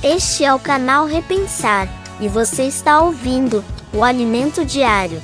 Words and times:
Este 0.00 0.44
é 0.44 0.54
o 0.54 0.60
canal 0.60 1.06
Repensar 1.06 1.88
e 2.20 2.28
você 2.28 2.62
está 2.62 3.00
ouvindo 3.02 3.64
o 3.92 4.04
Alimento 4.04 4.64
Diário. 4.64 5.20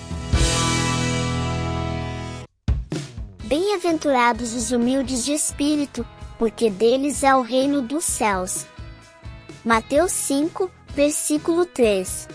Bem-aventurados 3.44 4.52
os 4.52 4.72
humildes 4.72 5.24
de 5.24 5.32
espírito, 5.32 6.04
porque 6.40 6.70
deles 6.70 7.22
é 7.22 7.32
o 7.36 7.40
reino 7.40 7.82
dos 7.82 8.02
céus. 8.02 8.66
Mateus 9.64 10.10
5, 10.10 10.68
versículo 10.88 11.64
3. 11.66 12.28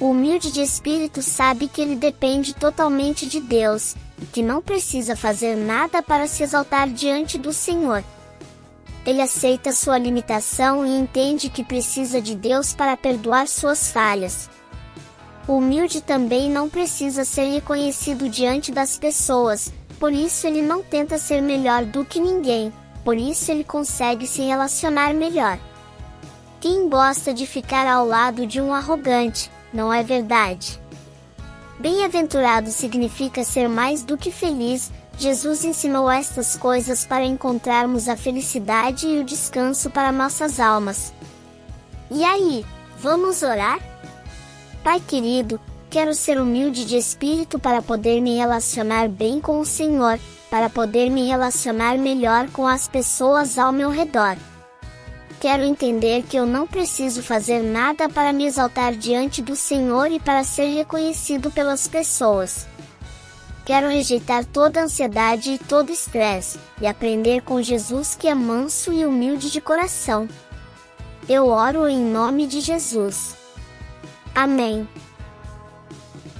O 0.00 0.10
humilde 0.10 0.52
de 0.52 0.60
espírito 0.60 1.22
sabe 1.22 1.66
que 1.66 1.80
ele 1.80 1.96
depende 1.96 2.54
totalmente 2.54 3.26
de 3.26 3.40
Deus, 3.40 3.96
e 4.20 4.26
que 4.26 4.42
não 4.42 4.60
precisa 4.60 5.16
fazer 5.16 5.56
nada 5.56 6.02
para 6.02 6.26
se 6.26 6.42
exaltar 6.42 6.90
diante 6.90 7.38
do 7.38 7.54
Senhor 7.54 8.04
ele 9.08 9.22
aceita 9.22 9.72
sua 9.72 9.96
limitação 9.96 10.84
e 10.84 10.90
entende 10.90 11.48
que 11.48 11.64
precisa 11.64 12.20
de 12.20 12.34
Deus 12.34 12.74
para 12.74 12.94
perdoar 12.94 13.48
suas 13.48 13.90
falhas. 13.90 14.50
O 15.46 15.54
humilde 15.54 16.02
também 16.02 16.50
não 16.50 16.68
precisa 16.68 17.24
ser 17.24 17.46
reconhecido 17.46 18.28
diante 18.28 18.70
das 18.70 18.98
pessoas, 18.98 19.72
por 19.98 20.12
isso 20.12 20.46
ele 20.46 20.60
não 20.60 20.82
tenta 20.82 21.16
ser 21.16 21.40
melhor 21.40 21.86
do 21.86 22.04
que 22.04 22.20
ninguém, 22.20 22.70
por 23.02 23.16
isso 23.16 23.50
ele 23.50 23.64
consegue 23.64 24.26
se 24.26 24.42
relacionar 24.42 25.14
melhor. 25.14 25.58
Quem 26.60 26.86
gosta 26.86 27.32
de 27.32 27.46
ficar 27.46 27.86
ao 27.86 28.06
lado 28.06 28.46
de 28.46 28.60
um 28.60 28.74
arrogante, 28.74 29.50
não 29.72 29.90
é 29.90 30.02
verdade? 30.02 30.78
Bem-aventurado 31.80 32.70
significa 32.70 33.42
ser 33.42 33.70
mais 33.70 34.02
do 34.02 34.18
que 34.18 34.30
feliz, 34.30 34.92
Jesus 35.18 35.64
ensinou 35.64 36.08
estas 36.08 36.54
coisas 36.56 37.04
para 37.04 37.24
encontrarmos 37.24 38.08
a 38.08 38.16
felicidade 38.16 39.08
e 39.08 39.18
o 39.18 39.24
descanso 39.24 39.90
para 39.90 40.12
nossas 40.12 40.60
almas. 40.60 41.12
E 42.08 42.24
aí, 42.24 42.64
vamos 43.00 43.42
orar? 43.42 43.80
Pai 44.84 45.00
querido, 45.00 45.60
quero 45.90 46.14
ser 46.14 46.40
humilde 46.40 46.84
de 46.84 46.96
espírito 46.96 47.58
para 47.58 47.82
poder 47.82 48.20
me 48.20 48.36
relacionar 48.36 49.08
bem 49.08 49.40
com 49.40 49.58
o 49.58 49.66
Senhor, 49.66 50.20
para 50.48 50.70
poder 50.70 51.10
me 51.10 51.26
relacionar 51.26 51.98
melhor 51.98 52.48
com 52.50 52.64
as 52.64 52.86
pessoas 52.86 53.58
ao 53.58 53.72
meu 53.72 53.90
redor. 53.90 54.36
Quero 55.40 55.64
entender 55.64 56.22
que 56.22 56.36
eu 56.36 56.46
não 56.46 56.64
preciso 56.64 57.24
fazer 57.24 57.60
nada 57.60 58.08
para 58.08 58.32
me 58.32 58.46
exaltar 58.46 58.94
diante 58.94 59.42
do 59.42 59.56
Senhor 59.56 60.12
e 60.12 60.20
para 60.20 60.44
ser 60.44 60.68
reconhecido 60.74 61.50
pelas 61.50 61.88
pessoas. 61.88 62.66
Quero 63.68 63.88
rejeitar 63.88 64.46
toda 64.46 64.80
ansiedade 64.80 65.50
e 65.50 65.58
todo 65.58 65.92
estresse, 65.92 66.58
e 66.80 66.86
aprender 66.86 67.42
com 67.42 67.60
Jesus 67.60 68.16
que 68.18 68.26
é 68.26 68.34
manso 68.34 68.90
e 68.90 69.04
humilde 69.04 69.50
de 69.50 69.60
coração. 69.60 70.26
Eu 71.28 71.48
oro 71.48 71.86
em 71.86 72.00
nome 72.00 72.46
de 72.46 72.62
Jesus. 72.62 73.36
Amém. 74.34 74.88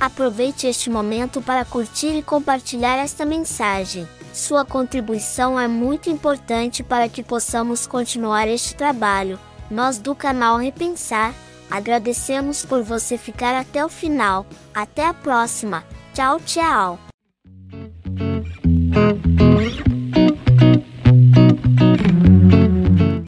Aproveite 0.00 0.66
este 0.66 0.88
momento 0.88 1.42
para 1.42 1.66
curtir 1.66 2.16
e 2.16 2.22
compartilhar 2.22 2.96
esta 2.96 3.26
mensagem. 3.26 4.08
Sua 4.32 4.64
contribuição 4.64 5.60
é 5.60 5.68
muito 5.68 6.08
importante 6.08 6.82
para 6.82 7.10
que 7.10 7.22
possamos 7.22 7.86
continuar 7.86 8.48
este 8.48 8.74
trabalho. 8.74 9.38
Nós 9.70 9.98
do 9.98 10.14
canal 10.14 10.56
Repensar 10.56 11.34
agradecemos 11.70 12.64
por 12.64 12.82
você 12.82 13.18
ficar 13.18 13.54
até 13.54 13.84
o 13.84 13.88
final. 13.90 14.46
Até 14.74 15.04
a 15.04 15.12
próxima. 15.12 15.84
Tchau, 16.14 16.40
tchau. 16.40 16.98